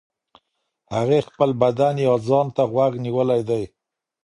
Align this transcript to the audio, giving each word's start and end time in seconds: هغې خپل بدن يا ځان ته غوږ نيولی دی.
هغې 0.95 1.19
خپل 1.27 1.49
بدن 1.61 1.95
يا 2.05 2.13
ځان 2.27 2.47
ته 2.55 2.63
غوږ 2.71 2.93
نيولی 3.05 3.41
دی. 3.49 3.63